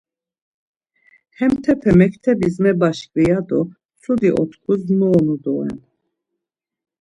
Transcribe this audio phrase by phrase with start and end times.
[1.37, 5.77] Hemtepe mektebis mebaşkvi ya do mtsudi otkus nuonu doren.